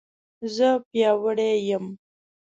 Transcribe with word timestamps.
زه 0.55 0.67
پیاوړې 0.89 1.51
یم 1.69 1.85